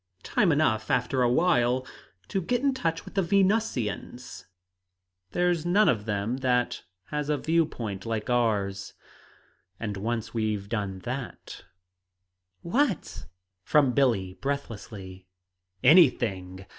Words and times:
"Time 0.23 0.51
enough, 0.51 0.89
after 0.89 1.21
a 1.21 1.29
while, 1.29 1.85
to 2.27 2.41
get 2.41 2.61
in 2.63 2.73
touch 2.73 3.05
with 3.05 3.13
the 3.13 3.21
Venusians. 3.21 4.47
There's 5.29 5.63
none 5.63 5.87
of 5.87 6.05
them 6.05 6.37
that 6.37 6.81
has 7.11 7.29
a 7.29 7.37
view 7.37 7.67
point 7.67 8.03
like 8.03 8.27
ours. 8.27 8.95
And 9.79 9.97
once 9.97 10.33
we've 10.33 10.67
done 10.67 11.01
that" 11.03 11.65
"What?" 12.73 13.27
from 13.63 13.91
Billie, 13.91 14.33
breathlessly. 14.33 15.27
"Anything! 15.83 16.65